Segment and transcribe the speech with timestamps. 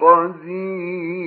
[0.00, 1.20] قدير.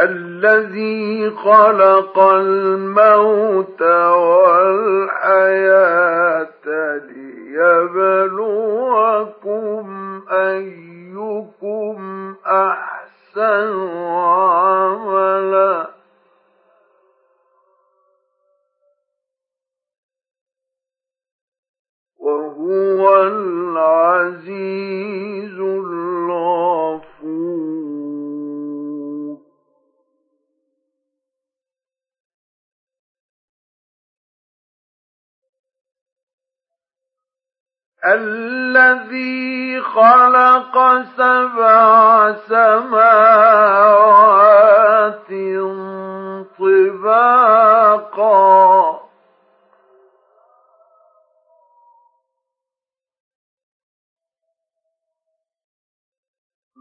[0.00, 5.28] الذي خلق الموت والحياة
[6.96, 8.38] ليبلوكم
[10.30, 11.98] أيكم
[12.46, 15.97] أحسن عملاً.
[22.28, 24.68] وهو العزيز
[25.60, 27.08] الغفور.
[38.04, 43.58] الذي خلق سبع سماوات
[47.68, 48.97] طباقا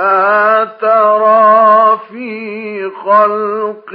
[0.00, 3.92] ما ترى في خلق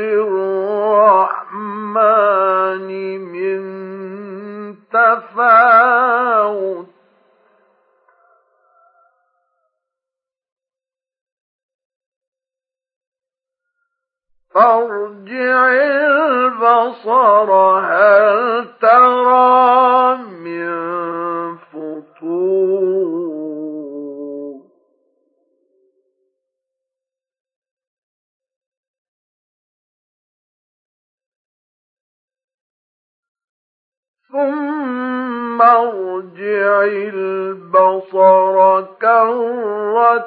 [36.90, 40.26] البصر كرتين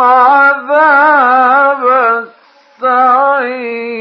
[0.00, 1.82] عذاب
[2.82, 3.98] السعير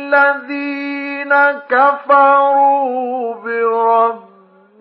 [0.00, 1.34] وللذين
[1.68, 4.78] كفروا بربهم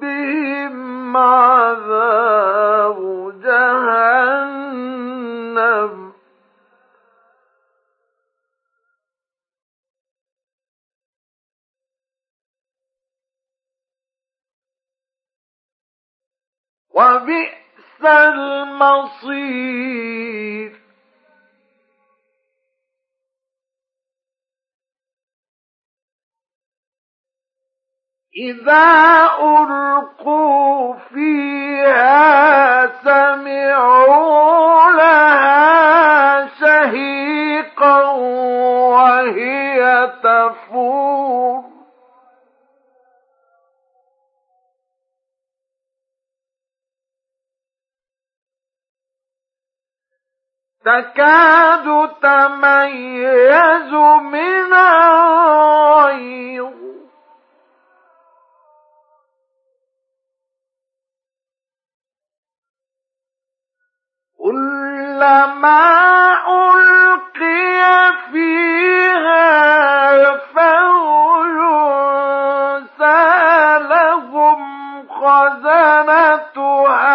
[1.17, 2.99] عذاب
[3.43, 5.08] جهنم
[16.99, 19.59] وبئس المصير.
[28.39, 38.03] إذا ألقوا فيها سمعوا لها شهيقا
[38.91, 41.63] وهي تفور.
[50.85, 53.93] تكاد تميز
[54.31, 56.48] من الغيظ.
[64.49, 65.85] كلما
[66.47, 71.57] ألقي فيها فوج
[72.97, 74.59] سالهم
[75.09, 77.09] خزنتها.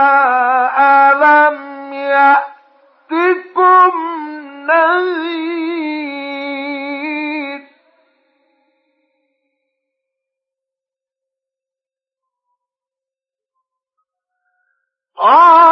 [1.13, 1.59] ألم
[1.93, 3.93] يأتكم
[4.67, 5.75] نذير؟
[15.17, 15.64] قال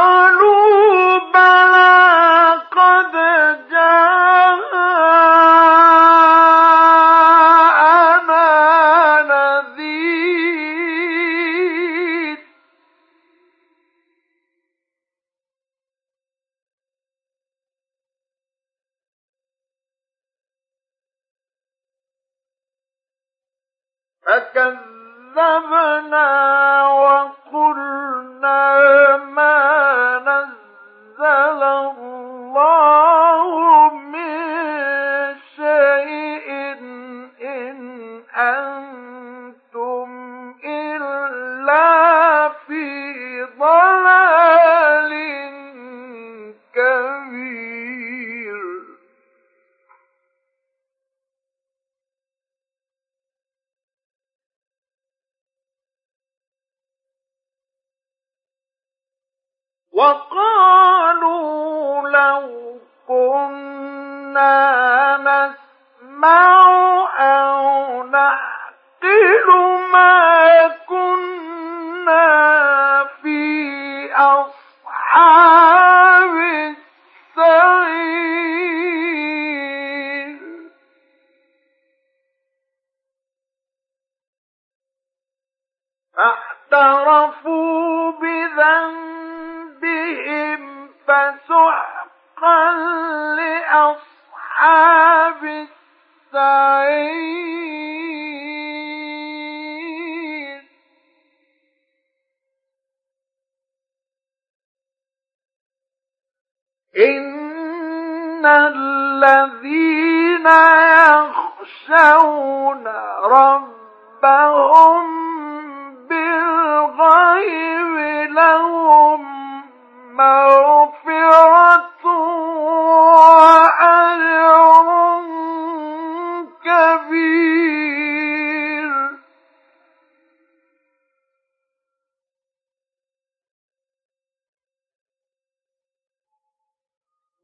[96.63, 97.42] عليه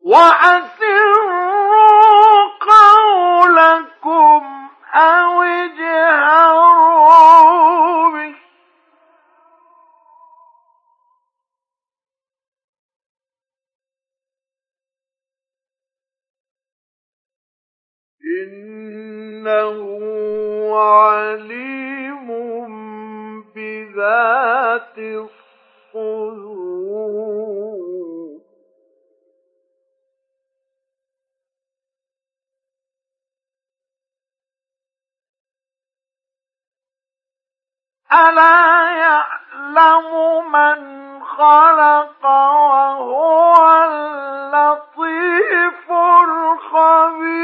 [0.08, 0.87] وأثير
[38.12, 40.06] ألا يعلم
[40.52, 40.78] من
[41.24, 47.38] خلق وهو اللطيف الخبير؟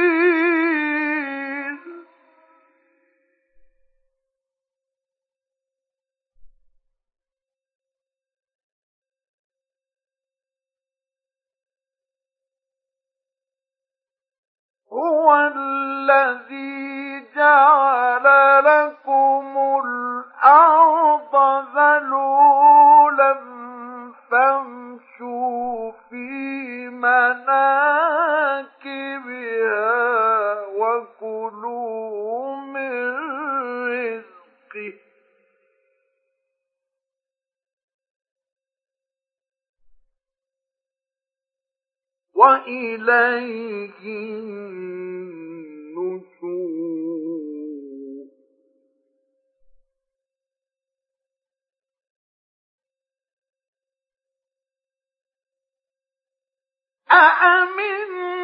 [14.93, 16.74] هو الذي
[57.15, 58.44] أأمنتم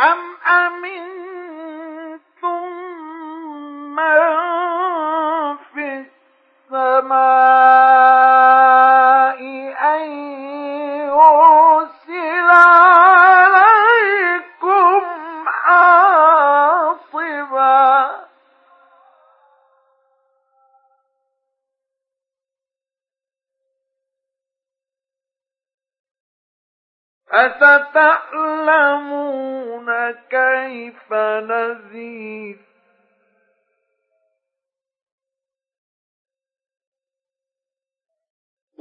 [0.00, 1.33] أم أمنتم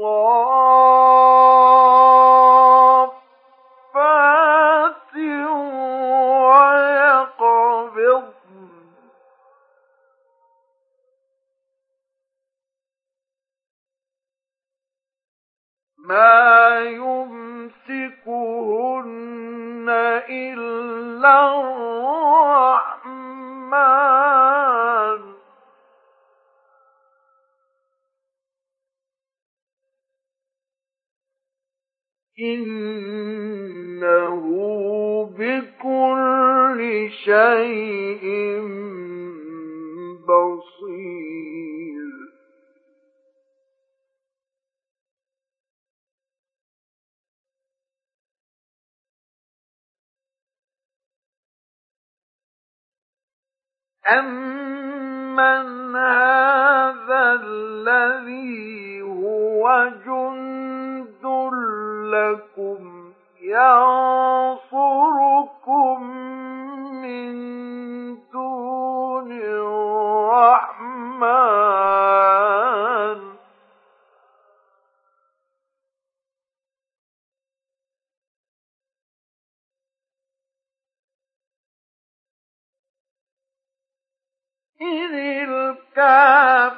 [0.00, 0.06] صافات
[37.11, 38.61] شيء
[40.27, 41.51] بصير.
[54.19, 61.25] أمن هذا الذي هو جند
[62.13, 64.10] لكم ينصركم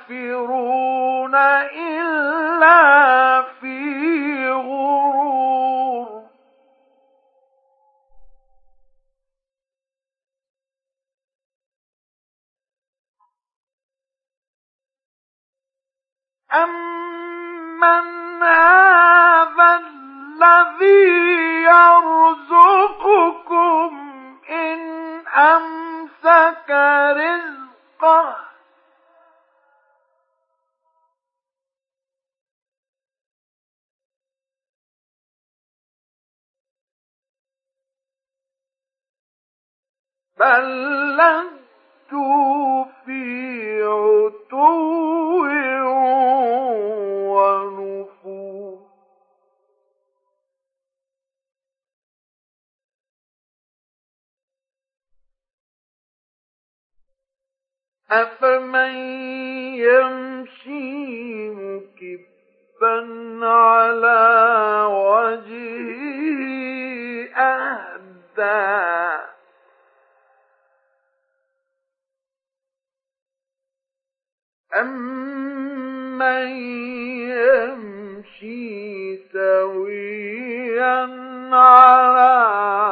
[0.04, 2.93] الكافرون إلا
[40.60, 42.44] لجوا
[43.06, 44.68] في عتو
[47.34, 48.80] ونفور
[58.12, 58.96] أفمن
[59.76, 62.98] يمشي مكبا
[63.48, 64.22] على
[64.90, 66.44] وجهه
[67.38, 69.23] أهدى
[74.82, 76.48] أمن
[77.30, 80.98] يمشي سويا
[81.54, 82.83] على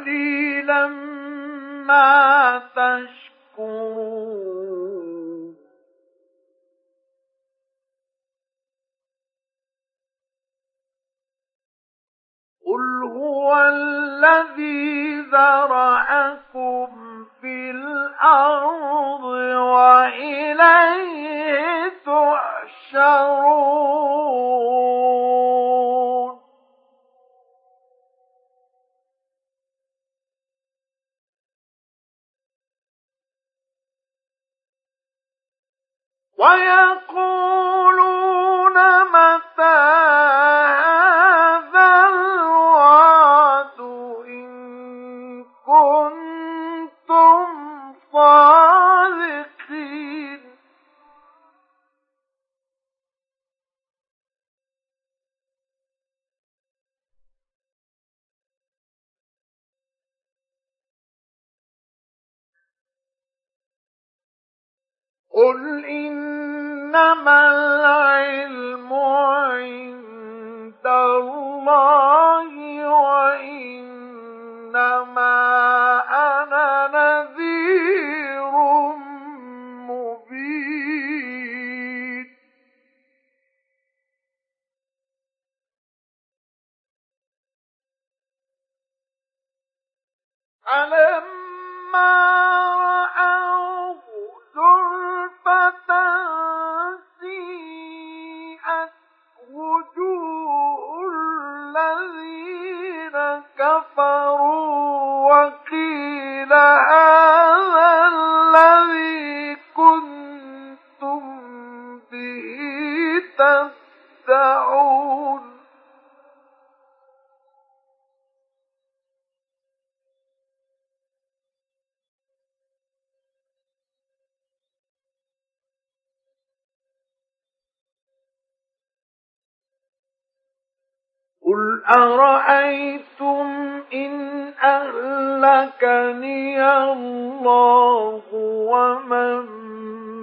[0.00, 0.86] قليلا
[1.86, 4.40] ما تشكرون.
[12.66, 16.90] قل هو الذي ذرأكم
[17.40, 19.24] في الأرض
[19.74, 21.10] وإليه
[22.06, 23.40] تحشرون.
[36.40, 37.79] ويقولون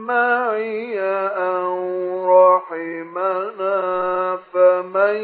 [0.08, 1.00] معي
[1.36, 1.78] أو
[2.28, 3.80] رحمنا
[4.54, 5.18] فمن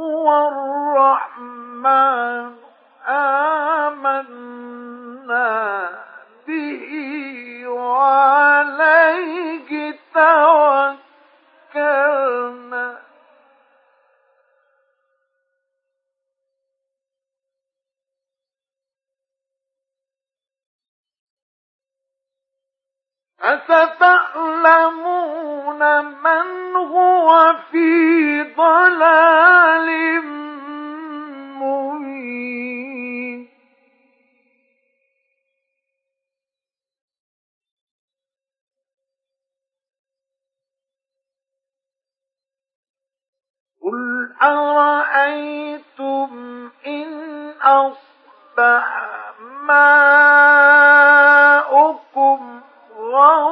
[0.00, 2.09] هو الرحمن.
[44.42, 46.30] أرأيتم
[46.86, 47.08] إن
[47.62, 48.86] أصبح
[51.40, 52.60] ماؤكم
[52.98, 53.49] غورا